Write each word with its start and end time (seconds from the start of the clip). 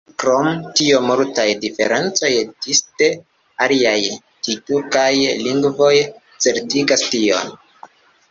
Krom 0.21 0.47
tio 0.77 0.99
multaj 1.07 1.43
diferencoj 1.65 2.29
disde 2.67 3.09
aliaj 3.65 3.93
tjurkaj 4.47 5.11
lingvoj 5.43 5.93
certigas 6.47 7.07
tion. 7.17 7.55